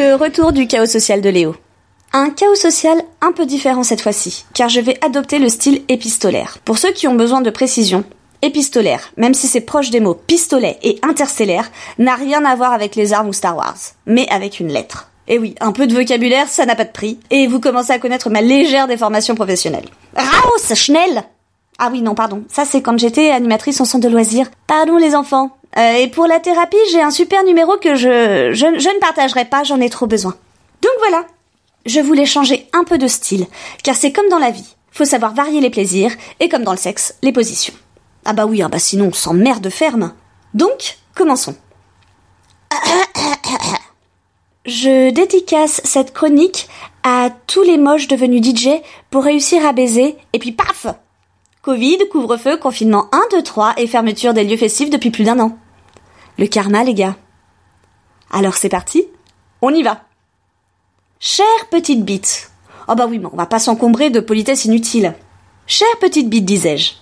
[0.00, 1.54] le retour du chaos social de Léo.
[2.14, 6.56] Un chaos social un peu différent cette fois-ci, car je vais adopter le style épistolaire.
[6.64, 8.04] Pour ceux qui ont besoin de précision,
[8.40, 12.96] épistolaire, même si c'est proche des mots pistolet et interstellaire, n'a rien à voir avec
[12.96, 13.76] les armes ou Star Wars,
[14.06, 15.10] mais avec une lettre.
[15.28, 17.98] Et oui, un peu de vocabulaire, ça n'a pas de prix, et vous commencez à
[17.98, 19.88] connaître ma légère déformation professionnelle.
[20.16, 21.24] Raus, Schnell
[21.82, 24.50] Ah oui, non, pardon, ça c'est quand j'étais animatrice en centre de loisirs.
[24.66, 25.56] Pardon les enfants.
[25.78, 29.46] Euh, et pour la thérapie, j'ai un super numéro que je, je, je ne partagerai
[29.46, 30.34] pas, j'en ai trop besoin.
[30.82, 31.24] Donc voilà,
[31.86, 33.46] je voulais changer un peu de style,
[33.82, 34.76] car c'est comme dans la vie.
[34.92, 37.72] Faut savoir varier les plaisirs, et comme dans le sexe, les positions.
[38.26, 40.12] Ah bah oui, ah bah sinon on s'emmerde ferme.
[40.52, 41.56] Donc, commençons.
[44.66, 46.68] Je dédicace cette chronique
[47.04, 50.86] à tous les moches devenus DJ pour réussir à baiser, et puis paf
[51.62, 55.58] Covid, couvre-feu, confinement 1, 2, 3 et fermeture des lieux festifs depuis plus d'un an.
[56.38, 57.16] Le karma, les gars.
[58.30, 59.04] Alors c'est parti
[59.60, 60.00] On y va
[61.18, 62.50] Chère petite bite.
[62.88, 65.14] Oh bah oui, mais on va pas s'encombrer de politesse inutile.
[65.66, 66.92] Chère petite bite, disais-je.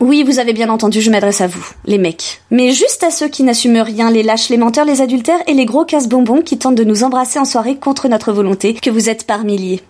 [0.00, 2.42] Oui, vous avez bien entendu, je m'adresse à vous, les mecs.
[2.50, 5.66] Mais juste à ceux qui n'assument rien, les lâches, les menteurs, les adultères et les
[5.66, 9.24] gros casse-bonbons qui tentent de nous embrasser en soirée contre notre volonté, que vous êtes
[9.24, 9.82] par milliers.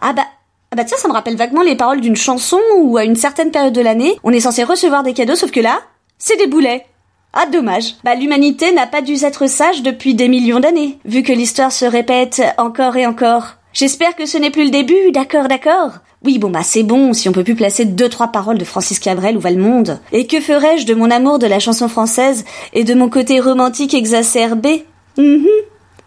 [0.00, 0.24] Ah bah,
[0.72, 3.50] ah bah tiens, ça me rappelle vaguement les paroles d'une chanson où à une certaine
[3.50, 5.80] période de l'année, on est censé recevoir des cadeaux, sauf que là,
[6.16, 6.86] c'est des boulets.
[7.34, 7.96] Ah dommage.
[8.04, 11.84] Bah l'humanité n'a pas dû être sage depuis des millions d'années, vu que l'histoire se
[11.84, 13.56] répète encore et encore.
[13.74, 15.98] J'espère que ce n'est plus le début, d'accord, d'accord.
[16.24, 18.98] Oui, bon bah c'est bon, si on peut plus placer deux trois paroles de Francis
[18.98, 19.98] Cabrel ou Valmond.
[20.12, 23.92] Et que ferais-je de mon amour de la chanson française et de mon côté romantique
[23.92, 24.86] exacerbé?
[25.18, 25.46] Mhm.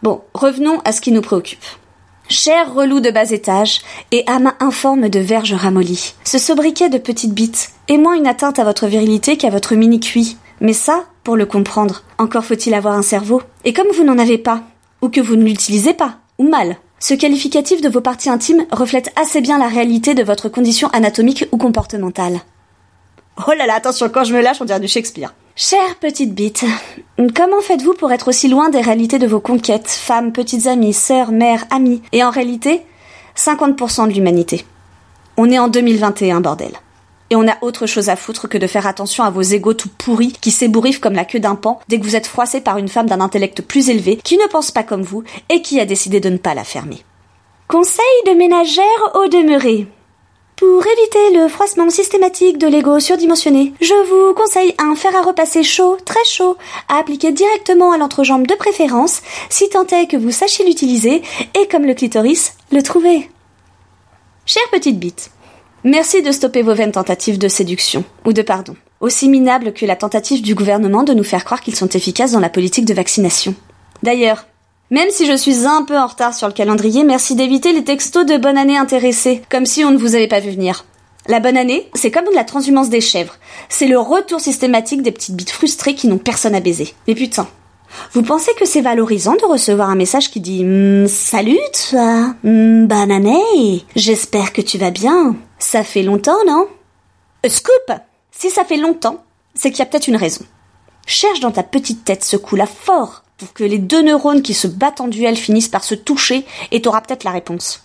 [0.01, 1.63] Bon, revenons à ce qui nous préoccupe.
[2.27, 3.81] Cher relou de bas étage
[4.11, 8.57] et âme informe de verge ramollie, ce sobriquet de petite bite est moins une atteinte
[8.57, 10.37] à votre virilité qu'à votre mini-cuit.
[10.59, 13.43] Mais ça, pour le comprendre, encore faut-il avoir un cerveau.
[13.63, 14.63] Et comme vous n'en avez pas,
[15.03, 19.13] ou que vous ne l'utilisez pas, ou mal, ce qualificatif de vos parties intimes reflète
[19.15, 22.39] assez bien la réalité de votre condition anatomique ou comportementale.
[23.47, 25.35] Oh là là, attention, quand je me lâche, on dirait du Shakespeare.
[25.55, 26.65] Chère petite bite,
[27.33, 31.31] comment faites-vous pour être aussi loin des réalités de vos conquêtes, femmes, petites amies, sœurs,
[31.31, 32.81] mères, amies, et en réalité,
[33.37, 34.65] 50% de l'humanité?
[35.37, 36.71] On est en 2021, bordel.
[37.29, 39.89] Et on a autre chose à foutre que de faire attention à vos égaux tout
[39.89, 42.87] pourris qui s'ébouriffent comme la queue d'un pan dès que vous êtes froissé par une
[42.87, 46.19] femme d'un intellect plus élevé qui ne pense pas comme vous et qui a décidé
[46.19, 47.03] de ne pas la fermer.
[47.67, 48.83] Conseil de ménagère
[49.15, 49.87] au demeuré.
[50.57, 55.63] Pour éviter le froissement systématique de l'ego surdimensionné, je vous conseille un fer à repasser
[55.63, 56.55] chaud, très chaud,
[56.87, 61.23] à appliquer directement à l'entrejambe de préférence, si tant est que vous sachiez l'utiliser
[61.59, 63.29] et comme le clitoris, le trouver.
[64.45, 65.31] Chère petite bite,
[65.83, 69.95] Merci de stopper vos vaines tentatives de séduction, ou de pardon, aussi minables que la
[69.95, 73.53] tentative du gouvernement de nous faire croire qu'ils sont efficaces dans la politique de vaccination.
[74.01, 74.47] D'ailleurs,
[74.91, 78.25] même si je suis un peu en retard sur le calendrier, merci d'éviter les textos
[78.25, 80.85] de bonne année intéressés, comme si on ne vous avait pas vu venir.
[81.27, 83.37] La bonne année, c'est comme la transhumance des chèvres.
[83.67, 86.93] C'est le retour systématique des petites bites frustrées qui n'ont personne à baiser.
[87.07, 87.47] Mais putain,
[88.13, 91.57] vous pensez que c'est valorisant de recevoir un message qui dit hmm, Salut
[91.89, 95.35] toi, hmm, bonne année, j'espère que tu vas bien.
[95.57, 96.67] Ça fait longtemps, non?
[97.47, 97.91] Scoop
[98.31, 99.23] Si ça fait longtemps,
[99.55, 100.45] c'est qu'il y a peut-être une raison.
[101.05, 104.67] Cherche dans ta petite tête ce coup-là fort pour que les deux neurones qui se
[104.67, 107.83] battent en duel finissent par se toucher et t'auras peut-être la réponse.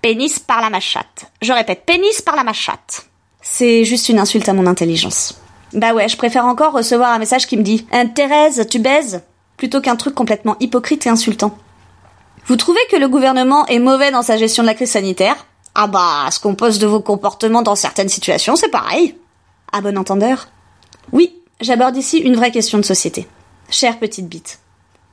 [0.00, 1.26] Pénis par la machate.
[1.42, 3.06] Je répète, pénis par la machate.
[3.42, 5.38] C'est juste une insulte à mon intelligence.
[5.72, 9.22] Bah ouais, je préfère encore recevoir un message qui me dit hein, Thérèse, tu baises?
[9.56, 11.56] Plutôt qu'un truc complètement hypocrite et insultant.
[12.46, 15.46] Vous trouvez que le gouvernement est mauvais dans sa gestion de la crise sanitaire?
[15.74, 19.16] Ah bah, ce qu'on pose de vos comportements dans certaines situations, c'est pareil.
[19.72, 20.48] À bon entendeur?
[21.12, 23.26] Oui, j'aborde ici une vraie question de société.
[23.70, 24.60] Chère petite bite,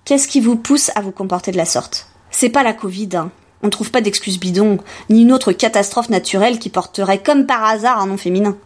[0.06, 2.08] qu'est-ce qui vous pousse à vous comporter de la sorte?
[2.30, 3.32] C'est pas la Covid, hein.
[3.64, 4.80] On ne trouve pas d'excuses bidons,
[5.10, 8.58] ni une autre catastrophe naturelle qui porterait comme par hasard un nom féminin.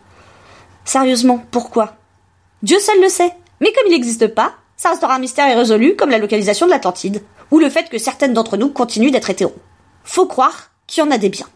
[0.85, 1.97] Sérieusement, pourquoi?
[2.63, 3.33] Dieu seul le sait.
[3.59, 7.23] Mais comme il n'existe pas, ça restera un mystère irrésolu comme la localisation de l'Atlantide,
[7.51, 9.55] ou le fait que certaines d'entre nous continuent d'être hétéros.
[10.05, 11.47] Faut croire qu'il y en a des biens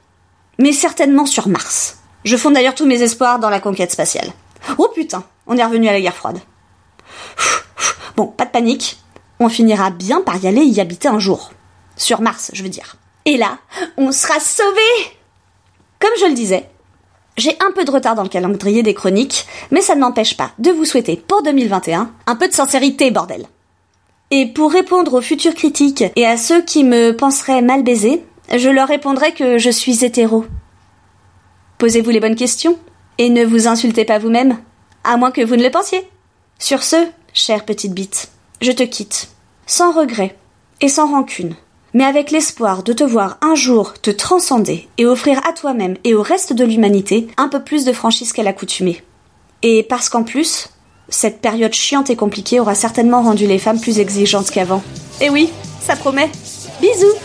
[0.59, 1.97] mais certainement sur Mars.
[2.25, 4.31] Je fonde d'ailleurs tous mes espoirs dans la conquête spatiale.
[4.77, 6.39] Oh putain, on est revenu à la guerre froide.
[8.15, 8.99] Bon, pas de panique,
[9.39, 11.51] on finira bien par y aller y habiter un jour.
[11.95, 12.97] Sur Mars, je veux dire.
[13.25, 13.59] Et là,
[13.97, 15.17] on sera sauvés
[15.99, 16.69] Comme je le disais,
[17.37, 20.51] j'ai un peu de retard dans le calendrier des chroniques, mais ça ne m'empêche pas
[20.59, 23.45] de vous souhaiter pour 2021 un peu de sincérité, bordel.
[24.31, 28.23] Et pour répondre aux futurs critiques et à ceux qui me penseraient mal baisé,
[28.53, 30.45] je leur répondrai que je suis hétéro.
[31.77, 32.77] Posez-vous les bonnes questions
[33.19, 34.57] et ne vous insultez pas vous-même,
[35.03, 36.09] à moins que vous ne le pensiez.
[36.57, 36.95] Sur ce,
[37.33, 38.31] chère petite bite,
[38.61, 39.29] je te quitte,
[39.67, 40.35] sans regret
[40.81, 41.55] et sans rancune,
[41.93, 46.15] mais avec l'espoir de te voir un jour te transcender et offrir à toi-même et
[46.15, 49.03] au reste de l'humanité un peu plus de franchise qu'à l'accoutumée.
[49.61, 50.69] Et parce qu'en plus,
[51.09, 54.81] cette période chiante et compliquée aura certainement rendu les femmes plus exigeantes qu'avant.
[55.19, 55.49] Et oui,
[55.81, 56.29] ça promet.
[56.81, 57.17] Bisous